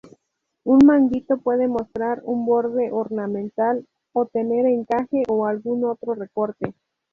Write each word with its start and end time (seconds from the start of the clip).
Un 0.63 0.79
manguito 0.83 1.37
puede 1.37 1.67
mostrar 1.67 2.21
un 2.23 2.43
borde 2.47 2.91
ornamental 2.91 3.85
o 4.13 4.25
tener 4.25 4.65
encaje 4.65 5.21
o 5.29 5.45
algún 5.45 5.85
otro 5.85 6.15
recorte. 6.15 6.73